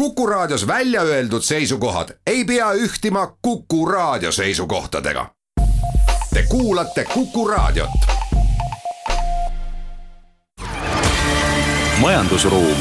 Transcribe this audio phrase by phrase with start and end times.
[0.00, 5.26] Kuku Raadios välja öeldud seisukohad ei pea ühtima Kuku Raadio seisukohtadega.
[6.34, 7.90] Te kuulate Kuku Raadiot.
[12.00, 12.76] majandusruum.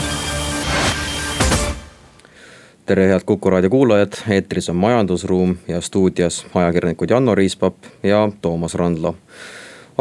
[2.85, 8.75] tere, head Kuku Raadio kuulajad, eetris on Majandusruum ja stuudios ajakirjanikud Janno Riispap ja Toomas
[8.75, 9.15] Randlo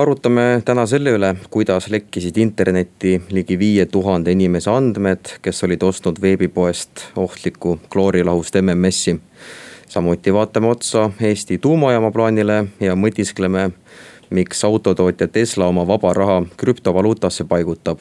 [0.03, 6.21] arutame täna selle üle, kuidas lekkisid internetti ligi viie tuhande inimese andmed, kes olid ostnud
[6.23, 9.19] veebipoest ohtlikku kloorilahust MMS-i.
[9.89, 13.71] samuti vaatame otsa Eesti tuumajaama plaanile ja mõtiskleme,
[14.31, 17.99] miks autotootja Tesla oma vaba raha krüptovaluutasse paigutab.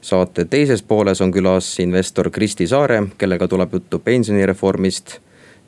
[0.00, 5.18] saate teises pooles on külas investor Kristi Saare, kellega tuleb juttu pensionireformist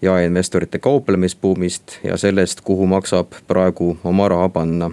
[0.02, 4.90] jaeinvestorite kauplemisbuumist ja sellest, kuhu maksab praegu oma raha panna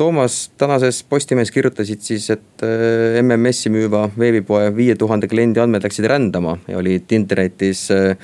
[0.00, 6.06] Toomas, tänases Postimehes kirjutasid siis, et äh, MMS-i müüva veebipoe viie tuhande kliendi andmed läksid
[6.08, 8.14] rändama ja olid internetis äh,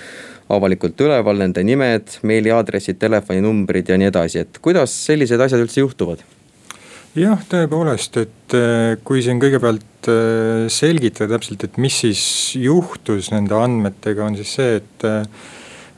[0.48, 6.24] avalikult üleval nende nimed, meiliaadressid, telefoninumbrid ja nii edasi, et kuidas sellised asjad üldse juhtuvad?
[7.16, 9.84] jah, tõepoolest, et äh, kui siin kõigepealt
[10.72, 12.24] selgitada täpselt, et mis siis
[12.56, 15.06] juhtus nende andmetega, on siis see, et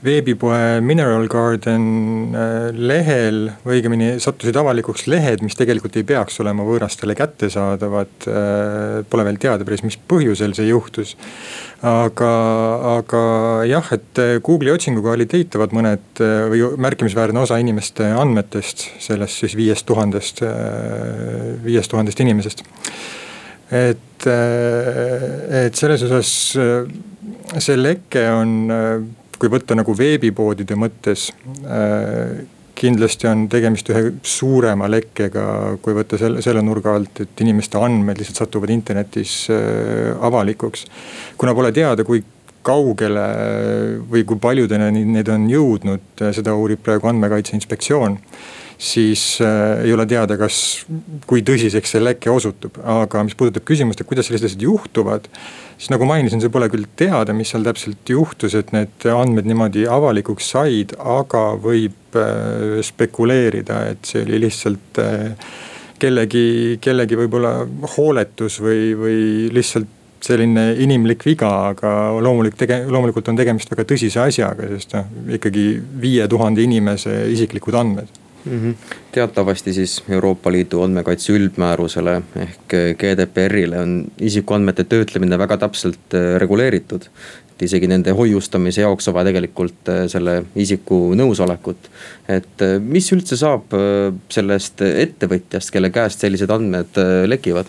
[0.05, 6.67] veebipoe Mineral Garden äh, lehel või õigemini sattusid avalikuks lehed, mis tegelikult ei peaks olema
[6.67, 8.15] võõrastele kättesaadavad.
[8.31, 11.17] Äh, pole veel teada päris, mis põhjusel see juhtus.
[11.83, 12.31] aga,
[12.99, 13.23] aga
[13.71, 19.55] jah, et äh, Google'i otsinguga olid eitavad mõned või märkimisväärne osa inimeste andmetest, sellest siis
[19.59, 20.43] viiest tuhandest,
[21.65, 22.65] viiest tuhandest inimesest
[23.69, 26.31] et, et selles osas
[27.61, 28.55] see leke on
[29.39, 31.29] kui võtta nagu veebipoodide mõttes
[31.65, 32.41] äh,
[32.79, 35.45] kindlasti on tegemist ühe suurema lekkega,
[35.83, 40.87] kui võtta selle, selle nurga alt, et inimeste andmed lihtsalt satuvad internetis äh, avalikuks.
[41.39, 42.23] kuna pole teada, kui
[42.69, 43.25] kaugele
[44.11, 48.19] või kui paljudeni need on jõudnud, seda uurib praegu andmekaitse inspektsioon
[48.79, 50.87] siis äh, ei ole teada, kas,
[51.27, 55.27] kui tõsiseks see leke osutub, aga mis puudutab küsimust, et kuidas sellised asjad juhtuvad
[55.79, 59.87] siis nagu mainisin, see pole küll teada, mis seal täpselt juhtus, et need andmed niimoodi
[59.91, 65.51] avalikuks said, aga võib äh, spekuleerida, et see oli lihtsalt äh,
[65.99, 67.55] kellegi, kellegi võib-olla
[67.97, 69.21] hooletus või, või
[69.55, 75.11] lihtsalt selline inimlik viga, aga loomulik tege-, loomulikult on tegemist väga tõsise asjaga, sest noh,
[75.39, 75.69] ikkagi
[76.03, 78.53] viie tuhande inimese isiklikud andmed mm.
[78.53, 78.75] -hmm.
[79.13, 87.03] teatavasti siis Euroopa Liidu andmekaitse üldmäärusele ehk GDPR-ile on isikuandmete töötlemine väga täpselt äh, reguleeritud.
[87.53, 91.91] et isegi nende hoiustamise jaoks on vaja tegelikult äh, selle isiku nõusolekut.
[92.29, 93.75] et äh, mis üldse saab
[94.29, 97.67] sellest ettevõtjast, kelle käest sellised andmed lekivad?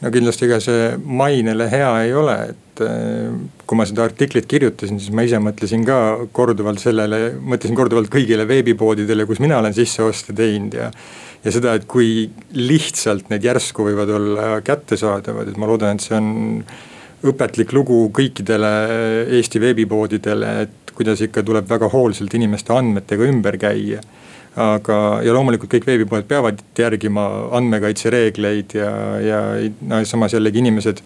[0.00, 3.30] no kindlasti ega see mainele hea ei ole, et et äh,
[3.68, 5.98] kui ma seda artiklit kirjutasin, siis ma ise mõtlesin ka
[6.34, 10.90] korduvalt sellele, mõtlesin korduvalt kõigile veebipoodidele, kus mina olen sisseoste teinud ja.
[11.44, 16.16] ja seda, et kui lihtsalt need järsku võivad olla kättesaadavad, et ma loodan, et see
[16.18, 16.30] on
[17.28, 18.70] õpetlik lugu kõikidele
[19.38, 24.02] Eesti veebipoodidele, et kuidas ikka tuleb väga hoolsalt inimeste andmetega ümber käia
[24.58, 27.24] aga, ja loomulikult kõik veebipoed peavad järgima
[27.58, 29.40] andmekaitsereegleid ja, ja
[29.90, 31.02] no samas jällegi inimesed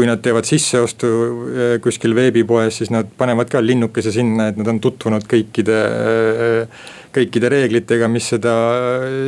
[0.00, 1.08] kui nad teevad sisseostu
[1.52, 6.86] eh, kuskil veebipoes, siis nad panevad ka linnukese sinna, et nad on tutvunud kõikide äh,
[7.14, 8.52] kõikide reeglitega, mis seda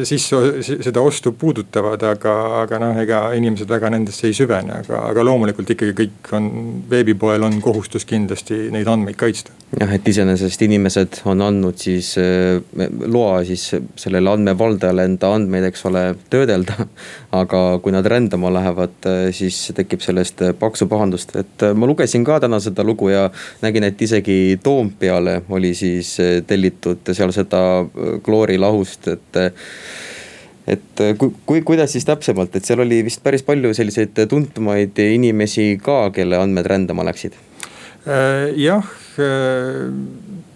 [0.07, 5.25] sisse, seda ostu puudutavad, aga, aga noh, ega inimesed väga nendesse ei süvene, aga, aga
[5.27, 6.49] loomulikult ikkagi kõik on,
[6.91, 9.55] veebipoel on kohustus kindlasti neid andmeid kaitsta.
[9.81, 12.61] jah, et iseenesest inimesed on andnud siis äh,
[13.07, 13.69] loa siis
[13.99, 16.87] sellele andmevaldajale enda andmeid, eks ole, töödelda.
[17.43, 22.39] aga kui nad rändama lähevad, äh, siis tekib sellest paksu pahandust, et ma lugesin ka
[22.45, 23.27] täna seda lugu ja
[23.65, 26.15] nägin, et isegi Toompeale oli siis
[26.47, 27.72] tellitud seal seda
[28.25, 29.41] kloorilahust, et
[30.73, 35.73] et kui, kui, kuidas siis täpsemalt, et seal oli vist päris palju selliseid tuntumaid inimesi
[35.83, 37.35] ka, kelle andmed rändama läksid?
[38.03, 38.87] Äh, jah,
[39.19, 39.91] äh,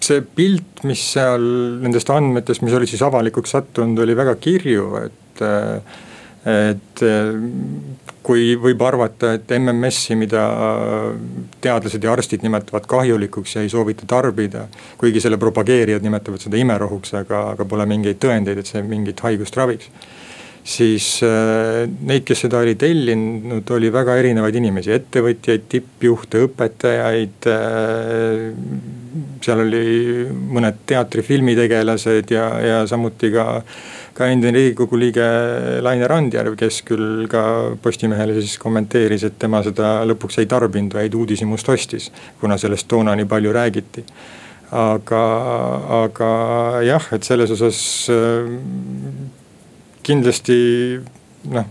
[0.02, 1.44] see pilt, mis seal
[1.82, 6.02] nendest andmetest, mis olid siis avalikuks sattunud, oli väga kirju, et äh,
[6.46, 7.00] et
[8.26, 10.42] kui võib arvata, et MMS-i, mida
[11.62, 14.66] teadlased ja arstid nimetavad kahjulikuks ja ei soovita tarbida.
[14.98, 19.56] kuigi selle propageerijad nimetavad seda imerohuks, aga, aga pole mingeid tõendeid, et see mingit haigust
[19.56, 19.90] raviks.
[20.66, 27.46] siis äh, neid, kes seda oli tellinud, oli väga erinevaid inimesi, ettevõtjaid, tippjuhte, õpetajaid.
[27.52, 28.48] Äh,
[29.46, 29.84] seal oli
[30.26, 33.46] mõned teatri, filmitegelased ja, ja samuti ka,
[34.16, 35.26] ka endine riigikogu liige
[35.84, 37.42] Laine Randjärv, kes küll ka
[37.82, 42.10] Postimehele siis kommenteeris, et tema seda lõpuks ei tarbinud, vaid uudishimust ostis,
[42.40, 44.06] kuna sellest toona nii palju räägiti.
[44.76, 45.22] Aga,
[46.02, 46.30] aga
[46.82, 47.78] jah, et selles osas
[48.10, 48.48] äh,
[50.06, 50.56] kindlasti
[51.52, 51.68] noh,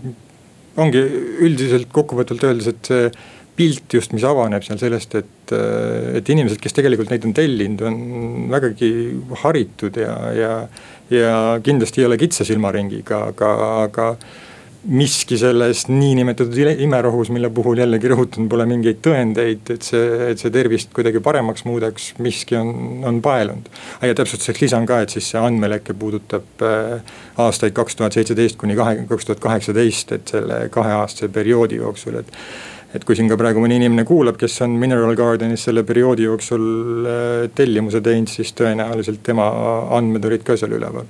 [0.80, 1.02] ongi
[1.44, 3.10] üldiselt kokkuvõtvalt öeldes, et see
[3.56, 5.52] pilt just, mis avaneb seal sellest, et,
[6.18, 8.90] et inimesed, kes tegelikult neid on tellinud, on vägagi
[9.42, 10.50] haritud ja, ja,
[11.10, 13.52] ja kindlasti ei ole kitsa silmaringiga, aga,
[13.84, 14.10] aga
[14.86, 20.52] miski selles niinimetatud imerohus, mille puhul jällegi rõhutan, pole mingeid tõendeid, et see, et see
[20.54, 22.70] tervist kuidagi paremaks muudaks, miski on,
[23.06, 23.70] on paelunud.
[24.02, 28.78] ja täpsustuseks lisan ka, et siis see andmeleke puudutab äh, aastaid kaks tuhat seitseteist kuni
[28.78, 32.32] kahe, kaks tuhat kaheksateist, et selle kaheaastase perioodi jooksul, et
[32.96, 36.66] et kui siin ka praegu mõni inimene kuulab, kes on Mineral Gardenis selle perioodi jooksul
[37.04, 39.50] äh, tellimuse teinud, siis tõenäoliselt tema
[39.96, 41.06] andmed olid ka seal üleval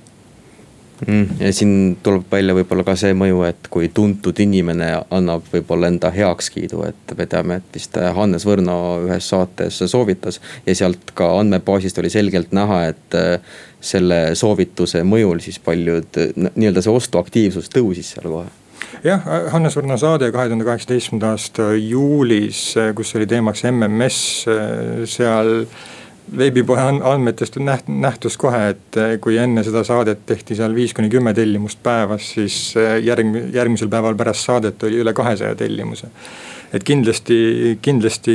[1.05, 1.39] mm,.
[1.39, 6.11] ja siin tuleb välja võib-olla ka see mõju, et kui tuntud inimene annab võib-olla enda
[6.13, 10.41] heakskiidu, et me teame, et vist Hannes Võrno ühes saates soovitas.
[10.65, 16.83] ja sealt ka andmebaasist oli selgelt näha, et äh, selle soovituse mõjul siis paljud nii-öelda
[16.83, 18.66] see ostuaktiivsus tõusis seal kohe
[19.03, 22.63] jah, Hannes Võrno saade kahe tuhande kaheksateistkümnenda aasta juulis,
[22.95, 24.19] kus oli teemaks MMS,
[25.09, 25.53] seal
[26.37, 31.33] veebipoe andmetest näht-, nähtus kohe, et kui enne seda saadet tehti seal viis kuni kümme
[31.37, 36.11] tellimust päevas, siis järg-, järgmisel päeval pärast saadet oli üle kahesaja tellimuse.
[36.73, 38.33] et kindlasti, kindlasti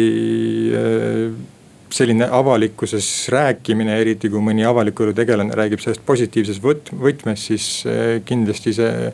[1.93, 7.67] selline avalikkuses rääkimine, eriti kui mõni avaliku elu tegelane räägib sellest positiivses võt-, võtmes, siis
[8.29, 9.11] kindlasti see,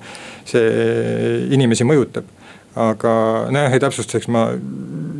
[0.48, 0.66] see
[1.56, 2.28] inimesi mõjutab.
[2.78, 3.12] Aga
[3.50, 4.44] nojah, ja täpsustuseks ma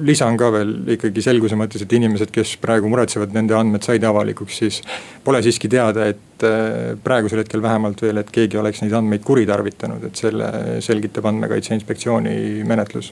[0.07, 4.61] lisan ka veel ikkagi selguse mõttes, et inimesed, kes praegu muretsevad, nende andmed said avalikuks,
[4.61, 4.79] siis
[5.25, 10.07] pole siiski teada, et äh, praegusel hetkel vähemalt veel, et keegi oleks neid andmeid kuritarvitanud,
[10.07, 10.53] et selle
[10.85, 12.37] selgitab andmekaitse inspektsiooni
[12.69, 13.11] menetlus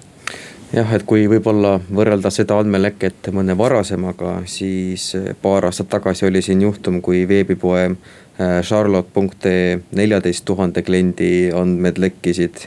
[0.74, 6.62] jah, et kui võib-olla võrrelda seda andmeleket mõne varasemaga, siis paar aastat tagasi oli siin
[6.64, 12.66] juhtum, kui veebipoe äh, charlotte.ee neljateist tuhande kliendi andmed lekkisid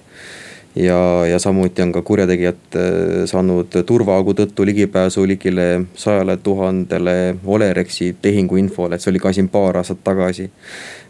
[0.79, 8.15] ja, ja samuti on ka kurjategijad äh, saanud turvaaugu tõttu ligipääsu ligile sajale tuhandele Olerexi
[8.21, 10.49] tehinguinfole, et see oli ka siin paar aastat tagasi.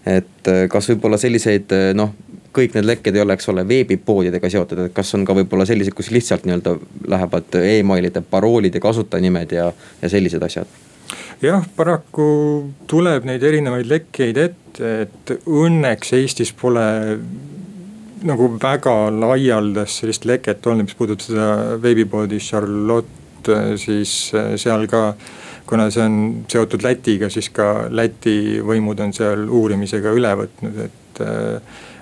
[0.06, 2.16] et kas võib-olla selliseid noh,
[2.56, 5.96] kõik need lekked ei ole, eks ole, veebipoodidega seotud, et kas on ka võib-olla selliseid,
[5.98, 6.76] kus lihtsalt nii-öelda
[7.12, 8.82] lähevad emailide paroolid ja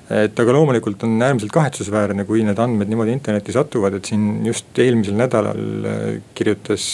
[0.08, 0.24] et äh.
[0.28, 4.80] Äh, aga loomulikult on äärmiselt kahetsusväärne, kui need andmed niimoodi internetti satuvad, et siin just
[4.80, 6.06] eelmisel nädalal äh,
[6.36, 6.88] kirjutas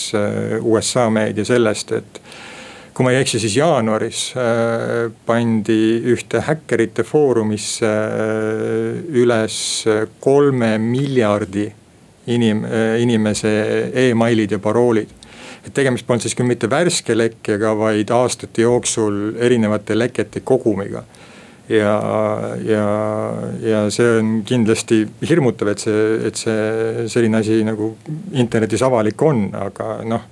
[0.62, 2.22] USA meedia sellest, et
[2.94, 5.78] kui ma ei eksi, siis jaanuaris äh, pandi
[6.14, 9.58] ühte häkkerite foorumisse äh, üles
[10.22, 11.66] kolme miljardi
[12.30, 13.54] inim-, äh, inimese
[14.10, 15.10] emailid ja paroolid.
[15.64, 21.06] et tegemist polnud siis küll mitte värske lekkega, vaid aastate jooksul erinevate lekete kogumiga
[21.70, 21.94] ja,
[22.66, 22.86] ja,
[23.64, 27.94] ja see on kindlasti hirmutav, et see, et see selline asi nagu
[28.36, 30.28] internetis avalik on, aga noh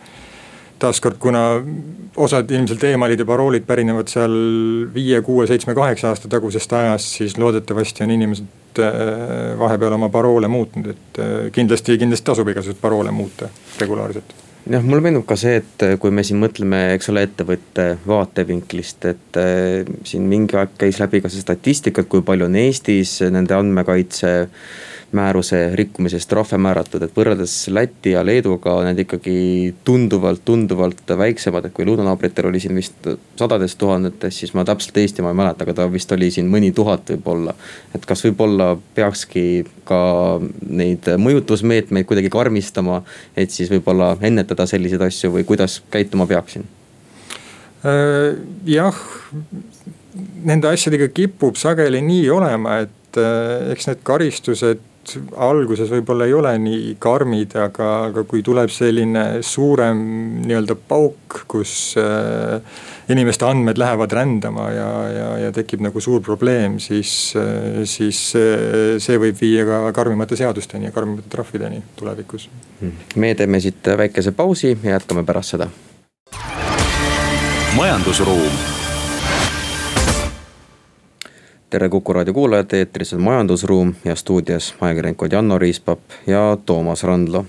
[0.81, 1.43] taaskord, kuna
[2.17, 4.33] osad ilmselt emailid ja paroolid pärinevad seal
[4.93, 8.95] viie, kuue, seitsme, kaheksa aasta tagusest ajast, siis loodetavasti on inimesed äh,
[9.59, 14.33] vahepeal oma paroole muutnud, et äh, kindlasti, kindlasti tasub igasuguseid paroole muuta regulaarselt
[14.70, 19.08] jah, mulle meenub ka see, et äh, kui me siin mõtleme, eks ole, ettevõtte vaatevinklist,
[19.10, 23.20] et äh, siin mingi aeg käis läbi ka see statistika, et kui palju on Eestis
[23.34, 24.34] nende andmekaitse
[25.12, 29.36] määruse rikkumisest trahve määratud, et võrreldes Läti ja Leeduga on need ikkagi
[29.88, 35.34] tunduvalt, tunduvalt väiksemad, et kui lõunanaabritel oli siin vist sadades tuhandetes, siis ma täpselt Eestimaa
[35.34, 37.56] ei mäleta, aga ta vist oli siin mõni tuhat võib-olla.
[37.96, 40.01] et kas võib-olla peakski ka
[40.68, 43.01] neid mõjutusmeetmeid kuidagi karmistama,
[43.36, 46.63] et siis võib-olla ennetada selliseid asju või kuidas käituma peaksin?
[47.82, 48.96] Äh, jah,
[50.46, 54.82] nende asjadega kipub sageli nii olema, et et äh, eks need karistused
[55.41, 60.01] alguses võib-olla ei ole nii karmid, aga, aga kui tuleb selline suurem
[60.46, 62.60] nii-öelda pauk, kus äh,
[63.12, 69.22] inimeste andmed lähevad rändama ja, ja, ja tekib nagu suur probleem, siis, äh, siis see
[69.22, 72.50] võib viia ka karmimate seadusteni ja karmimate trahvideni tulevikus.
[73.15, 75.70] me teeme siit väikese pausi ja jätkame pärast seda.
[77.75, 78.80] majandusruum
[81.71, 87.45] tere Kuku raadio kuulajad, eetris on Majandusruum ja stuudios ajakirjanikud Janno Riispap ja Toomas Randlo.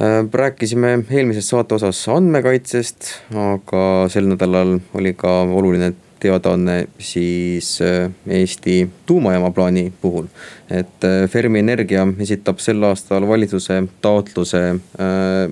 [0.00, 8.10] Äh, rääkisime eelmises saate osas andmekaitsest, aga sel nädalal oli ka oluline teadaanne siis äh,
[8.26, 10.26] Eesti tuumajaama plaani puhul.
[10.70, 14.78] et äh, Fermi Energia esitab sel aastal valitsuse taotluse äh,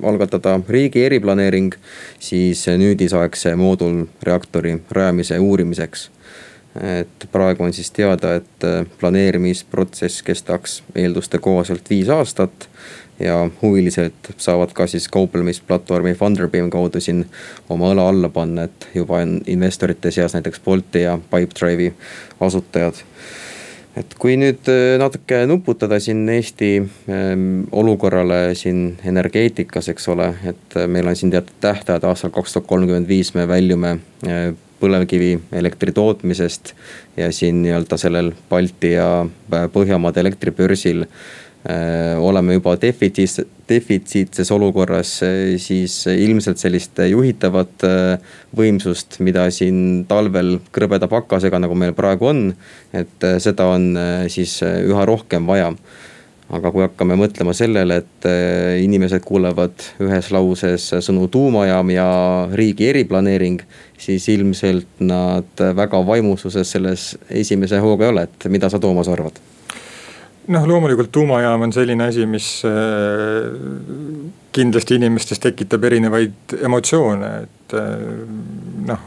[0.03, 1.73] algatada riigi eriplaneering
[2.19, 6.11] siis nüüdisaegse moodulreaktori rajamise uurimiseks
[6.79, 12.69] et praegu on siis teada, et äh, planeerimisprotsess kestaks eelduste kohaselt viis aastat.
[13.21, 17.27] ja huvilised saavad ka siis kauplemisplatvormi Funderbeam kaudu siin
[17.69, 21.93] oma õla alla panna, et juba on investorite seas näiteks Bolti ja Pipedrive'i
[22.41, 23.03] asutajad
[23.99, 30.79] et kui nüüd äh, natuke nuputada siin Eesti ähm, olukorrale siin energeetikas, eks ole, et
[30.79, 33.99] äh, meil on siin teatud tähtajad aastal kaks tuhat kolmkümmend viis me väljume
[34.81, 36.75] põlevkivielektri tootmisest.
[37.17, 39.27] ja siin nii-öelda sellel Balti ja
[39.73, 49.21] Põhjamaade elektribörsil äh, oleme juba defitsiits, defitsiitses olukorras, äh, siis ilmselt sellist juhitavat äh, võimsust,
[49.21, 52.47] mida siin talvel krõbeda pakkasega, nagu meil praegu on.
[52.93, 53.93] et seda on
[54.29, 55.75] siis üha rohkem vaja
[56.51, 62.09] aga kui hakkame mõtlema sellele, et äh, inimesed kuulevad ühes lauses sõnu tuumajaam ja
[62.57, 63.63] riigi eriplaneering,
[64.01, 69.39] siis ilmselt nad väga vaimustuses selles esimese hooga ei ole, et mida sa, Toomas, arvad?
[70.51, 73.51] noh, loomulikult tuumajaam on selline asi, mis äh,
[74.57, 77.95] kindlasti inimestes tekitab erinevaid emotsioone, et äh,
[78.91, 79.07] noh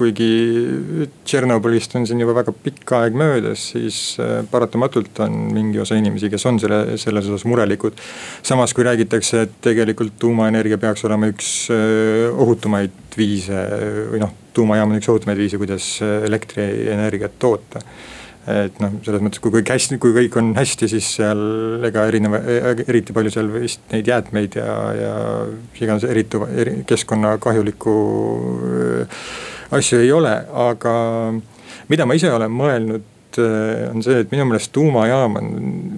[0.00, 5.98] kuigi Tšernobõlist on siin juba väga pikk aeg möödas, siis äh, paratamatult on mingi osa
[6.00, 7.98] inimesi, kes on selle, selles osas murelikud.
[8.42, 13.66] samas kui räägitakse, et tegelikult tuumaenergia peaks olema üks äh, ohutumaid viise
[14.14, 17.84] või noh, tuumajaam on üks ohutumaid viise, kuidas äh, elektrienergiat toota
[18.50, 21.40] et noh, selles mõttes, kui kõik hästi, kui kõik on hästi, siis seal
[21.86, 22.40] ega erineva,
[22.88, 25.14] eriti palju seal vist neid jäätmeid ja, ja
[25.76, 27.94] iganes eritu-, eri, keskkonnakahjulikku
[29.76, 30.34] asju ei ole,
[30.68, 30.94] aga
[31.90, 35.50] mida ma ise olen mõelnud äh, on see, et minu meelest tuumajaam on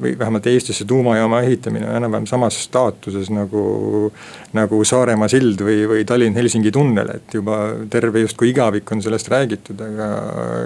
[0.03, 4.13] või vähemalt Eestisse tuumajaama ehitamine on enam-vähem samas staatuses nagu.
[4.53, 7.59] nagu Saaremaa sild või, või Tallinn-Helsingi tunnel, et juba
[7.91, 10.09] terve justkui igavik on sellest räägitud, aga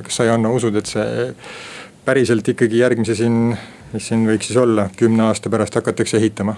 [0.06, 1.28] kas sa, Janno, usud, et see
[2.06, 3.54] päriselt ikkagi järgmise siin,
[3.92, 6.56] mis siin võiks siis olla, kümne aasta pärast hakatakse ehitama?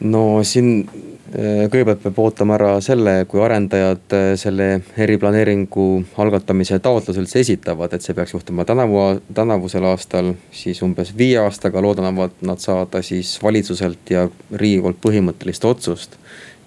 [0.00, 0.88] no siin
[1.32, 4.68] kõigepealt peab ootama ära selle, kui arendajad äh, selle
[5.02, 5.86] eriplaneeringu
[6.22, 9.00] algatamise taotluse üldse esitavad, et see peaks juhtuma tänavu,
[9.34, 10.34] tänavusel aastal.
[10.54, 16.14] siis umbes viie aastaga loodavad nad saada siis valitsuselt ja riigilt põhimõttelist otsust.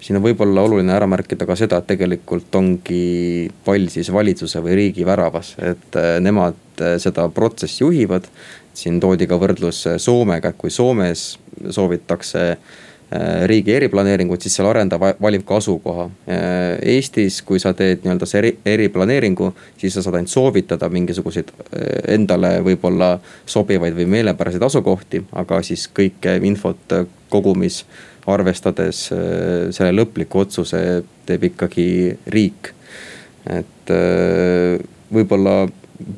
[0.00, 4.76] siin on võib-olla oluline ära märkida ka seda, et tegelikult ongi pall siis valitsuse või
[4.76, 6.56] riigi väravas, et äh, nemad
[6.98, 8.28] seda protsessi juhivad.
[8.74, 11.38] siin toodi ka võrdlus Soomega, et kui Soomes
[11.70, 12.89] soovitakse Äh,
[13.50, 16.04] riigi eriplaneeringut, siis seal arendaja valib ka asukoha.
[16.30, 19.50] Äh, Eestis, kui sa teed nii-öelda see eri, eriplaneeringu,
[19.80, 23.16] siis sa saad ainult soovitada mingisuguseid äh, endale võib-olla
[23.50, 26.96] sobivaid või meelepäraseid asukohti, aga siis kõike infot
[27.30, 27.82] kogumis
[28.30, 29.08] arvestades
[29.74, 30.80] selle lõpliku otsuse
[31.26, 31.86] teeb ikkagi
[32.30, 32.70] riik.
[33.50, 33.90] et
[35.10, 35.64] võib-olla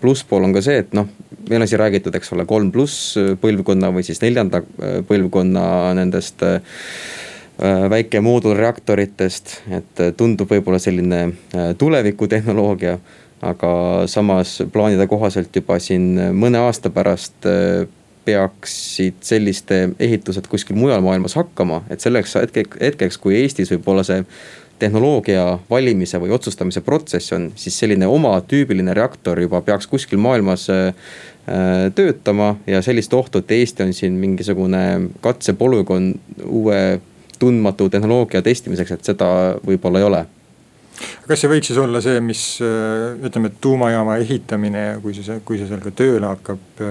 [0.01, 1.09] plusspool on ka see, et noh,
[1.49, 5.65] meil on siin räägitud, eks ole, kolm pluss põlvkonna või siis neljanda äh, põlvkonna
[5.99, 6.61] nendest äh,
[7.63, 11.25] äh, väike moodulreaktoritest, et tundub võib-olla selline
[11.79, 12.99] tulevikutehnoloogia.
[13.43, 13.69] aga
[14.07, 17.43] samas plaanide kohaselt juba siin mõne aasta pärast
[18.25, 24.23] peaksid selliste ehitused kuskil mujal maailmas hakkama, et selleks hetkeks, hetkeks, kui Eestis võib-olla see
[24.83, 30.69] tehnoloogia valimise või otsustamise protsess on, siis selline oma tüübiline reaktor juba peaks kuskil maailmas
[30.73, 30.95] äh, äh,
[31.95, 34.83] töötama ja sellist ohtu, et Eesti on siin mingisugune
[35.21, 36.13] katsepolügoon
[36.47, 37.01] uue
[37.39, 39.27] tundmatu tehnoloogia testimiseks, et seda
[39.67, 40.23] võib-olla ei ole
[41.27, 45.59] kas see võiks siis olla see, mis äh, ütleme, et tuumajaama ehitamine kui see, kui
[45.59, 46.83] see seal ka tööle hakkab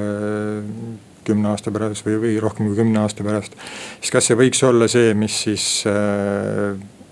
[1.28, 3.56] kümne aasta pärast või, või rohkem kui kümne aasta pärast.
[4.00, 5.68] siis kas see võiks olla see, mis siis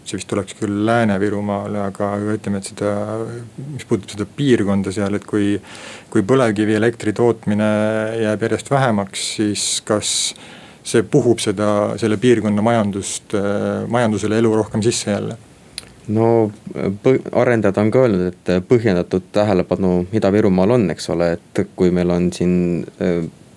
[0.09, 2.93] see vist tuleks küll Lääne-Virumaale, aga ütleme, et seda,
[3.69, 5.57] mis puudutab seda piirkonda seal, et kui.
[6.09, 7.65] kui põlevkivielektri tootmine
[8.17, 10.13] jääb järjest vähemaks, siis kas
[10.81, 11.67] see puhub seda,
[12.01, 13.35] selle piirkonna majandust,
[13.93, 15.37] majandusele elu rohkem sisse jälle
[16.09, 16.51] no
[17.31, 22.31] arendajad on ka öelnud, et põhjendatud tähelepanu Ida-Virumaal on, eks ole, et kui meil on
[22.33, 22.55] siin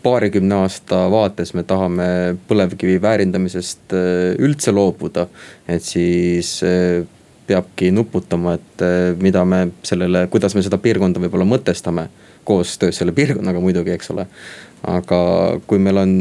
[0.02, 2.06] paarikümne aasta vaates me tahame
[2.49, 3.94] põlevkivi väärindamisest
[4.42, 5.28] üldse loobuda,
[5.71, 6.56] et siis
[7.47, 8.85] peabki nuputama, et
[9.23, 12.09] mida me sellele, kuidas me seda piirkonda võib-olla mõtestame
[12.44, 14.26] koostöös selle piirkonnaga muidugi, eks ole.
[14.82, 15.18] aga
[15.66, 16.12] kui meil on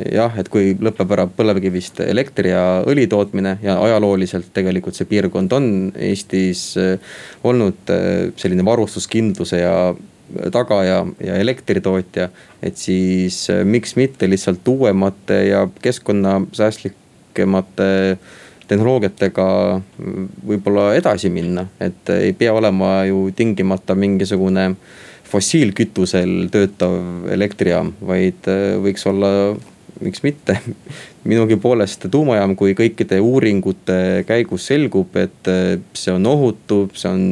[0.00, 5.52] jah, et kui lõpeb ära põlevkivist elektri ja õli tootmine ja ajalooliselt tegelikult see piirkond
[5.56, 5.68] on
[6.08, 9.76] Eestis äh, olnud äh, selline varustuskindluse ja
[10.52, 12.28] tagaja ja elektritootja.
[12.62, 18.18] et siis äh, miks mitte lihtsalt uuemate ja keskkonnasäästlikemate
[18.68, 19.80] tehnoloogiatega
[20.46, 24.76] võib-olla edasi minna, et ei pea olema ju tingimata mingisugune
[25.26, 29.30] fossiilkütusel töötav elektrijaam, vaid äh, võiks olla,
[30.02, 30.58] miks mitte.
[31.26, 37.26] minugi poolest tuumajaam, kui kõikide uuringute käigus selgub, et äh, see on ohutu, see on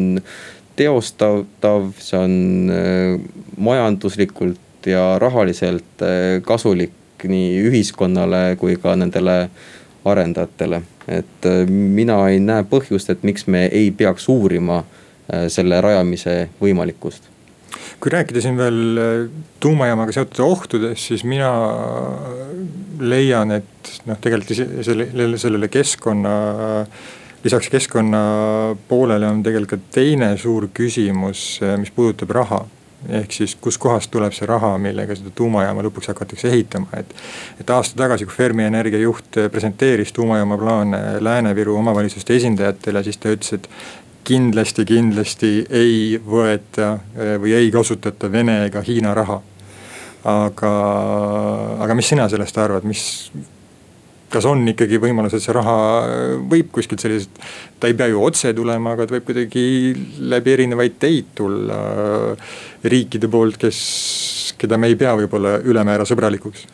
[0.76, 3.18] teostatav, see on äh,
[3.56, 6.02] majanduslikult ja rahaliselt
[6.44, 9.48] kasulik nii ühiskonnale kui ka nendele
[10.04, 10.82] arendajatele.
[11.08, 14.82] et mina ei näe põhjust, et miks me ei peaks uurima
[15.48, 17.30] selle rajamise võimalikkust
[18.04, 19.12] kui rääkida siin veel äh,
[19.60, 21.50] tuumajaamaga seotud ohtudest, siis mina
[23.00, 26.34] leian, et noh, tegelikult sellele, sellele keskkonna,
[27.44, 28.22] lisaks keskkonna
[28.88, 32.64] poolele on tegelikult teine suur küsimus, äh, mis puudutab raha
[33.08, 37.10] ehk siis kuskohast tuleb see raha, millega seda tuumajaama lõpuks hakatakse ehitama, et.
[37.60, 43.34] et aasta tagasi, kui Fermi Energia juht presenteeris tuumajaama plaane Lääne-Viru omavalitsuste esindajatele, siis ta
[43.34, 43.68] ütles, et
[44.24, 49.40] kindlasti, kindlasti ei võeta eh, või ei kasutata Vene ega Hiina raha.
[50.24, 50.68] aga,
[51.84, 53.28] aga mis sina sellest arvad, mis,
[54.34, 55.76] kas on ikkagi võimalus, et see raha
[56.50, 57.42] võib kuskilt sellisest,
[57.80, 59.66] ta ei pea ju otse tulema, aga ta võib kuidagi
[60.34, 61.80] läbi erinevaid teid tulla
[62.84, 63.82] riikide poolt, kes,
[64.60, 66.66] keda me ei pea võib-olla ülemäära sõbralikuks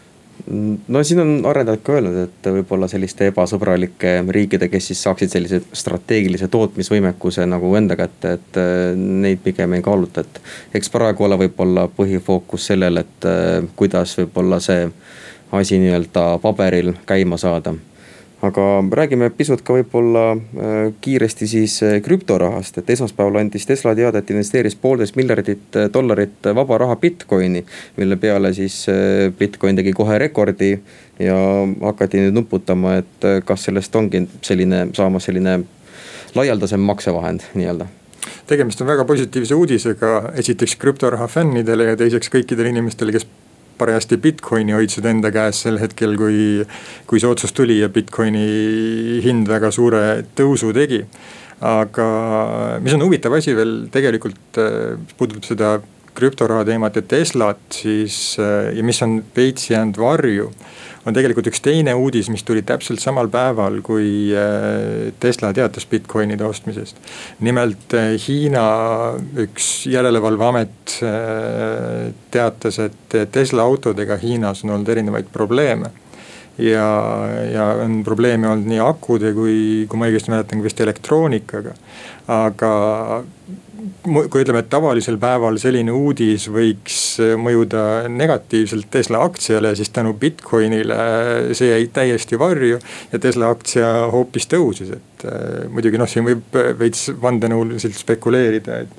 [0.89, 5.61] no siin on arendajad ka öelnud, et võib-olla selliste ebasõbralike riikide, kes siis saaksid sellise
[5.77, 10.41] strateegilise tootmisvõimekuse nagu enda kätte, et äh, neid pigem ei kaaluta, et.
[10.75, 14.89] eks praegu ole võib-olla põhifookus sellel, et äh, kuidas võib-olla see
[15.53, 17.75] asi nii-öelda paberil käima saada
[18.43, 24.23] aga räägime pisut ka võib-olla äh, kiiresti siis äh, krüptorahast, et esmaspäeval andis Tesla teada,
[24.23, 27.65] et investeeris poolteist miljardit äh, dollarit vaba raha Bitcoini.
[27.97, 28.87] mille peale siis
[29.39, 30.73] Bitcoin tegi kohe rekordi
[31.19, 31.37] ja
[31.83, 35.61] hakati nüüd nuputama, et kas sellest ongi selline, saamas selline
[36.35, 37.87] laialdasem maksevahend nii-öelda
[38.47, 43.27] tegemist on väga positiivse uudisega, esiteks krüptoraha fännidele ja teiseks kõikidele inimestele, kes
[43.81, 46.65] parajasti Bitcoini hoidsid enda käes sel hetkel, kui,
[47.09, 50.03] kui see otsus tuli ja Bitcoini hind väga suure
[50.37, 51.05] tõusu tegi.
[51.61, 52.05] aga
[52.81, 55.75] mis on huvitav asi veel tegelikult, mis puudutab seda
[56.17, 60.49] krüptoraha teemat ja Teslat, siis ja mis on veits jäänud varju
[61.07, 66.45] on tegelikult üks teine uudis, mis tuli täpselt samal päeval, kui äh, Tesla teatas Bitcoinide
[66.45, 67.01] ostmisest.
[67.41, 68.67] nimelt äh, Hiina
[69.41, 75.93] üks järelevalveamet äh, teatas, et Tesla autodega Hiinas on olnud erinevaid probleeme
[76.59, 76.87] ja,
[77.53, 79.57] ja on probleeme olnud nii akude kui,
[79.89, 81.75] kui ma õigesti mäletan, vist elektroonikaga.
[82.31, 82.73] aga
[84.03, 86.97] kui ütleme, et tavalisel päeval selline uudis võiks
[87.41, 90.97] mõjuda negatiivselt Tesla aktsiale, siis tänu Bitcoinile
[91.57, 92.79] see jäi täiesti varju.
[93.13, 98.99] ja Tesla aktsia hoopis tõusis, et äh, muidugi noh, siin võib veits vandenõuliselt spekuleerida, et.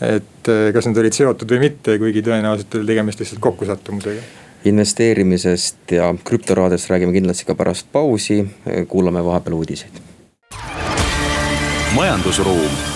[0.00, 4.28] et äh, kas nad olid seotud või mitte, kuigi tõenäoliselt oli tegemist lihtsalt kokkusattumusega
[4.64, 8.42] investeerimisest ja krüptorahadest räägime kindlasti ka pärast pausi,
[8.92, 10.02] kuulame vahepeal uudiseid.
[11.96, 12.89] majandusruum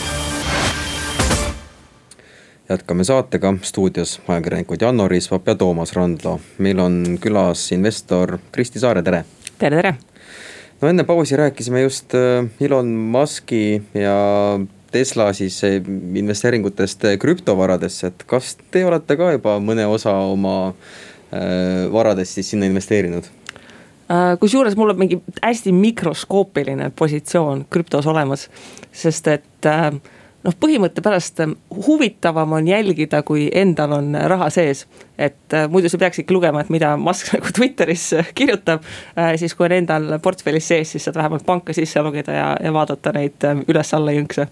[2.68, 6.40] jätkame saatega, stuudios ajakirjanikud Janno Riisvap ja Toomas Randlo.
[6.58, 9.24] meil on külas investor Kristi Saare, tere.
[9.58, 9.94] tere, tere.
[10.80, 15.82] no enne pausi rääkisime just äh, Elon Musk'i ja Tesla siis äh,
[16.14, 20.74] investeeringutest äh, krüptovaradesse, et kas te olete ka juba mõne osa oma
[21.92, 23.24] varadest siis sinna investeerinud?
[24.40, 28.48] kusjuures mul on mingi hästi mikroskoopiline positsioon krüptos olemas,
[28.92, 29.90] sest et äh,
[30.44, 34.84] noh, põhimõtte pärast ähm, huvitavam on jälgida, kui endal on raha sees.
[35.18, 38.84] et äh, muidu sa peaks ikka lugema, et mida Musk nagu Twitteris äh, kirjutab
[39.16, 39.34] äh,.
[39.40, 43.14] siis kui on endal portfellis sees, siis saad vähemalt panka sisse logida ja, ja vaadata
[43.16, 44.48] neid äh, üles-alla jõnkse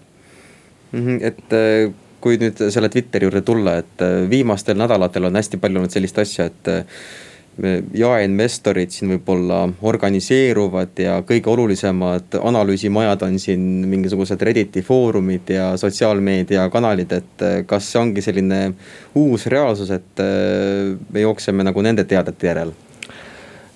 [0.91, 0.99] mm.
[0.99, 1.91] -hmm, et äh,
[2.23, 6.19] kui nüüd selle Twitteri juurde tulla, et äh, viimastel nädalatel on hästi palju olnud sellist
[6.23, 6.73] asja, et
[7.93, 17.13] jaeinvestorid siin võib-olla organiseeruvad ja kõige olulisemad analüüsimajad on siin mingisugused Redditi foorumid ja sotsiaalmeediakanalid,
[17.19, 18.63] et kas see ongi selline
[19.19, 20.25] uus reaalsus, et
[21.13, 22.73] me jookseme nagu nende teadete järel?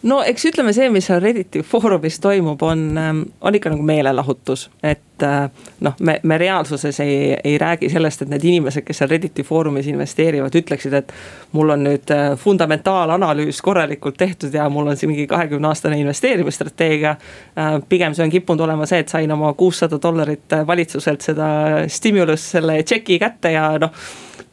[0.03, 4.69] No eks ütleme, see, mis seal Redditi foorumis toimub, on, ähm, on ikka nagu meelelahutus.
[4.83, 9.09] et äh, noh, me, me reaalsuses ei, ei räägi sellest, et need inimesed, kes seal
[9.09, 11.13] Redditi foorumis investeerivad, ütleksid, et.
[11.51, 17.15] mul on nüüd äh, fundamentaalanalüüs korralikult tehtud ja mul on siin mingi kahekümne aastane investeerimisstrateegia.
[17.57, 21.49] Äh, pigem see on kippunud olema see, et sain oma kuussada dollarit valitsuselt seda
[21.87, 23.93] stimulus selle tšeki kätte ja noh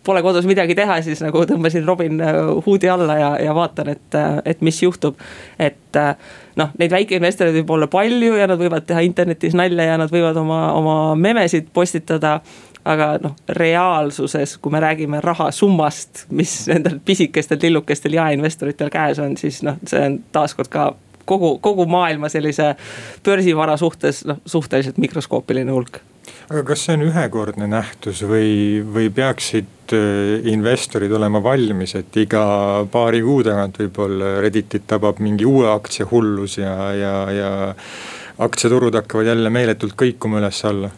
[0.05, 4.19] pole kodus midagi teha, siis nagu tõmbasin Robin äh, huudi alla ja, ja vaatan, et,
[4.19, 5.19] äh, et mis juhtub.
[5.59, 6.14] et äh,
[6.61, 10.37] noh, neid väikeinvestoreid võib olla palju ja nad võivad teha internetis nalja ja nad võivad
[10.40, 12.40] oma, oma memesid postitada
[12.85, 19.62] aga noh, reaalsuses, kui me räägime rahasummast, mis nendel pisikestel tillukestel jaeinvestoritel käes on, siis
[19.64, 20.90] noh, see on taaskord ka
[21.24, 22.74] kogu, kogu maailma sellise
[23.24, 26.00] börsivara suhtes noh, suhteliselt mikroskoopiline hulk
[26.48, 32.44] aga kas see on ühekordne nähtus või, või peaksid äh, investorid olema valmis, et iga
[32.92, 37.50] paari kuu tagant võib-olla Redditit tabab mingi uue aktsia hullus ja, ja, ja
[38.44, 40.90] aktsiaturud hakkavad jälle meeletult kõikuma üles-alla?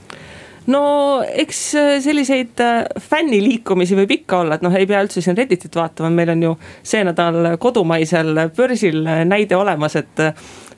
[0.72, 0.82] No
[1.26, 5.76] eks äh, selliseid äh, fänniliikumisi võib ikka olla, et noh, ei pea üldse siin Redditit
[5.76, 10.24] vaatama, meil on ju see nädal kodumaisel börsil näide olemas, et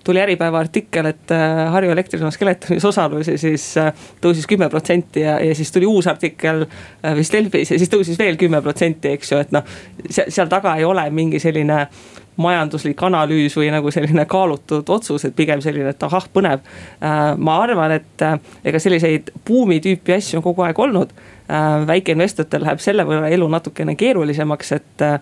[0.09, 3.93] tuli Äripäeva artikkel, et äh, Harju Elektrijaama Skeletonis osalusi siis äh,
[4.25, 8.17] tõusis kümme protsenti ja, ja siis tuli uus artikkel äh, vist Delfis ja siis tõusis
[8.19, 9.67] veel kümme protsenti, eks ju, et noh.
[10.09, 11.83] seal taga ei ole mingi selline
[12.39, 16.63] majanduslik analüüs või nagu selline kaalutud otsus, et pigem selline, et ahah, põnev.
[17.37, 18.25] ma arvan, et
[18.65, 21.13] ega selliseid buumi tüüpi asju on kogu aeg olnud
[21.53, 25.15] Äh, väikeinvestoritel läheb selle võrra elu natukene keerulisemaks, et äh,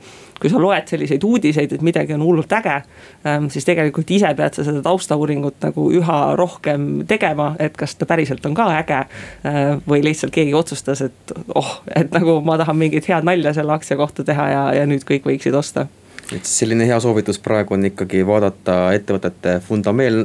[0.42, 2.80] kui sa loed selliseid uudiseid, et midagi on hullult äge.
[3.22, 8.08] Ähm, siis tegelikult ise pead sa seda taustauuringut nagu üha rohkem tegema, et kas ta
[8.10, 9.04] päriselt on ka äge.
[9.46, 13.78] Äh, või lihtsalt keegi otsustas, et oh, et nagu ma tahan mingit head nalja selle
[13.78, 15.86] aktsia kohta teha ja, ja nüüd kõik võiksid osta
[16.34, 20.24] et selline hea soovitus praegu on ikkagi vaadata ettevõtete fundameel,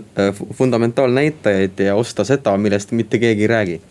[0.57, 3.81] fundamentaalnäitajaid ja osta seda, millest mitte keegi ei räägi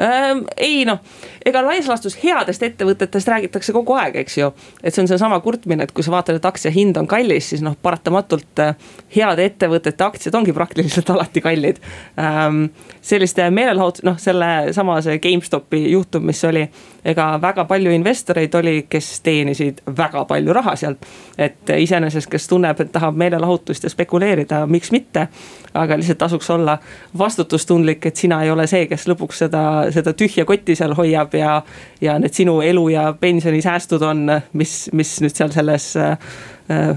[0.00, 0.44] ähm,.
[0.56, 1.00] ei noh,
[1.46, 4.50] ega laias laastus headest ettevõtetest räägitakse kogu aeg, eks ju.
[4.82, 7.62] et see on seesama kurtmine, et kui sa vaatad, et aktsia hind on kallis, siis
[7.64, 8.74] noh, paratamatult äh,
[9.16, 11.82] heade ettevõtete aktsiad ongi praktiliselt alati kallid
[12.20, 12.64] ähm,.
[13.02, 16.68] selliste meelelahut-, noh sellesama see GameStopi juhtum, mis oli.
[17.04, 21.06] ega väga palju investoreid oli, kes teenisid väga palju raha sealt.
[21.38, 25.28] et iseenesest, kes tunneb, et tahab meelelahutust ja spekuleerida, miks mitte
[25.74, 26.78] aga lihtsalt tasuks olla
[27.18, 29.62] vastutustundlik, et sina ei ole see, kes lõpuks seda,
[29.94, 31.62] seda tühja kotti seal hoiab ja.
[32.00, 36.16] ja need sinu elu ja pensionisäästud on, mis, mis nüüd seal selles äh,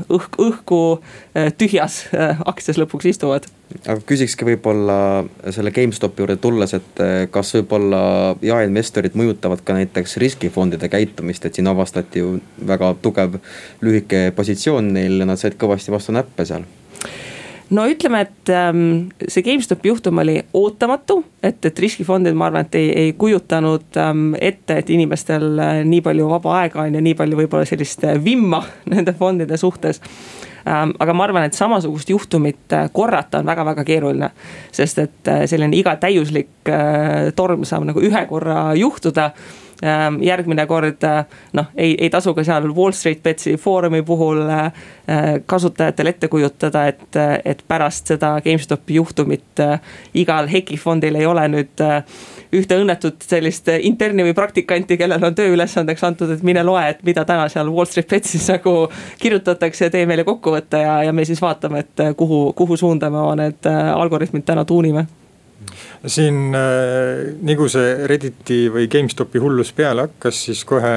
[0.10, 3.50] õhk, õhku äh, tühjas äh, aktsias lõpuks istuvad.
[3.86, 4.98] aga küsikski võib-olla
[5.50, 8.00] selle GameStopi juurde tulles, et kas võib-olla
[8.46, 13.40] jaeinvestorid mõjutavad ka näiteks riskifondide käitumist, et siin avastati ju väga tugev
[13.82, 16.68] lühike positsioon neil ja nad said kõvasti vastu näppe seal
[17.70, 22.78] no ütleme, et ähm, see GameStopi juhtum oli ootamatu, et, et riskifondid, ma arvan, et
[22.80, 27.16] ei, ei kujutanud ähm, ette, et inimestel äh, nii palju vaba aega on ja nii
[27.18, 28.62] palju võib-olla sellist äh, vimma
[28.94, 30.02] nende fondide suhtes
[30.68, 30.94] ähm,.
[31.00, 34.32] aga ma arvan, et samasugust juhtumit äh, korrata on väga-väga keeruline.
[34.72, 39.32] sest et äh, selline iga täiuslik äh, torm saab nagu ühe korra juhtuda
[40.22, 44.66] järgmine kord äh, noh, ei, ei tasu ka seal Wall Street Betsi foorumi puhul äh,
[45.10, 49.64] äh, kasutajatel ette kujutada, et, et pärast seda GameStopi juhtumit
[50.14, 51.84] igal hekifondil ei ole nüüd
[52.56, 57.26] ühte õnnetut sellist interni või praktikanti, kellel on tööülesandeks antud, et mine loe, et mida
[57.28, 58.78] täna seal Wall Street Betsis nagu
[59.20, 63.38] kirjutatakse, tee meile kokkuvõte ja, ja me siis vaatame, et kuhu, kuhu suunda me oma
[63.44, 65.08] need algoritmid täna tuunime
[66.06, 70.94] siin äh, nagu see Redditi või GameStopi hullus peale hakkas, siis kohe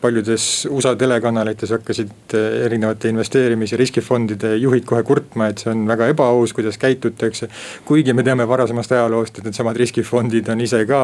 [0.00, 5.86] paljudes USA telekanalites hakkasid äh, erinevate investeerimis- ja riskifondide juhid kohe kurtma, et see on
[5.88, 7.48] väga ebaaus, kuidas käitutakse.
[7.84, 11.00] kuigi me teame varasemast ajaloost, et needsamad riskifondid on ise ka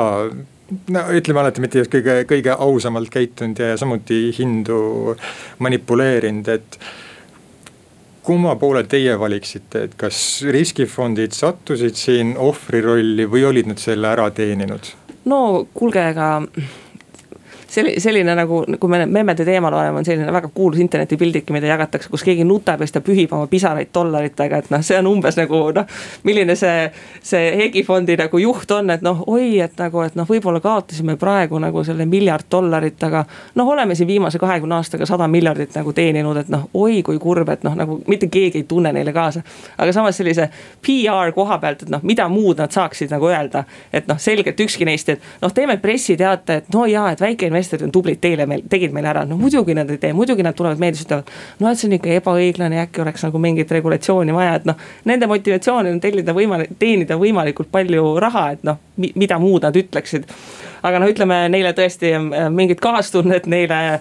[0.94, 5.16] no ütleme alati mitte just kõige, kõige ausamalt käitunud ja samuti hindu
[5.62, 6.78] manipuleerinud, et
[8.22, 10.18] kumma poole teie valiksite, et kas
[10.54, 14.92] riskifondid sattusid siin ohvri rolli või olid nad selle ära teeninud?
[15.24, 16.28] no kuulge, ega
[17.72, 22.10] selline, selline nagu, kui me memmede teemal oleme, on selline väga kuulus internetipildike, mida jagatakse,
[22.12, 25.38] kus keegi nutab ja siis ta pühib oma pisaraid dollaritega, et noh, see on umbes
[25.40, 25.88] nagu noh.
[26.28, 26.90] milline see,
[27.24, 31.60] see hegifondi nagu juht on, et noh, oi, et nagu, et noh, võib-olla kaotasime praegu
[31.62, 33.24] nagu selle miljard dollarit, aga.
[33.58, 37.48] noh, oleme siin viimase kahekümne aastaga sada miljardit nagu teeninud, et noh, oi kui kurb,
[37.54, 39.42] et noh, nagu mitte keegi ei tunne neile kaasa.
[39.78, 40.48] aga samas sellise
[40.84, 44.84] PR koha pealt, et noh, mida muud nad saaksid nagu öelda, et noh, selgelt ükski
[44.88, 47.20] neist, et noh, teeme pressiteate, et no jaa, et
[47.62, 50.54] väikeinvestorid on tublid, teile meil tegid meile ära, no muidugi nad ei tee, muidugi nad
[50.54, 51.30] tulevad meedias, ütlevad.
[51.60, 55.28] no et see on ikka ebaõiglane äkki oleks nagu mingit regulatsiooni vaja, et noh, nende
[55.30, 60.26] motivatsioon on tellida võimalik, teenida võimalikult palju raha, et noh, mida muud nad ütleksid.
[60.82, 64.00] aga no ütleme neile tõesti äh, mingit kaastunnet neile